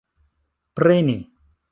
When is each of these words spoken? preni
preni 0.77 1.17